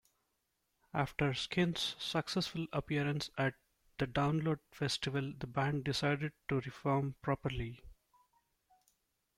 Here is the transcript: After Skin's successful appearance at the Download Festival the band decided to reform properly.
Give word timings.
After 0.95 1.31
Skin's 1.35 1.95
successful 1.99 2.65
appearance 2.73 3.29
at 3.37 3.53
the 3.99 4.07
Download 4.07 4.57
Festival 4.71 5.31
the 5.37 5.45
band 5.45 5.83
decided 5.83 6.31
to 6.47 6.55
reform 6.55 7.13
properly. 7.21 7.79